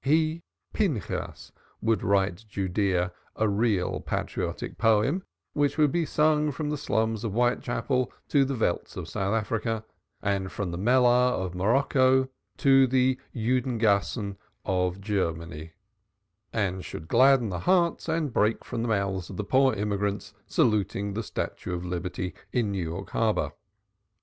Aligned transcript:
He, 0.00 0.42
Pinchas, 0.72 1.52
would 1.82 2.02
write 2.02 2.46
Judaea 2.48 3.12
a 3.36 3.46
real 3.46 4.00
Patriotic 4.00 4.78
Poem, 4.78 5.22
which 5.52 5.74
should 5.74 5.92
be 5.92 6.06
sung 6.06 6.50
from 6.50 6.70
the 6.70 6.78
slums 6.78 7.24
of 7.24 7.32
Whitechapel 7.34 8.10
to 8.28 8.46
the 8.46 8.54
Veldts 8.54 8.96
of 8.96 9.06
South 9.06 9.34
Africa, 9.34 9.84
and 10.22 10.50
from 10.50 10.70
the 10.70 10.78
Mellah 10.78 11.32
of 11.36 11.54
Morocco 11.54 12.30
to 12.56 12.86
the 12.86 13.20
Judengassen 13.34 14.38
of 14.64 14.98
Germany, 14.98 15.72
and 16.54 16.82
should 16.82 17.06
gladden 17.06 17.50
the 17.50 17.58
hearts 17.68 18.08
and 18.08 18.32
break 18.32 18.64
from 18.64 18.80
the 18.80 18.88
mouths 18.88 19.28
of 19.28 19.36
the 19.36 19.44
poor 19.44 19.74
immigrants 19.74 20.32
saluting 20.46 21.12
the 21.12 21.22
Statue 21.22 21.74
of 21.74 21.84
Liberty 21.84 22.32
in 22.50 22.70
New 22.72 22.82
York 22.82 23.10
Harbor. 23.10 23.52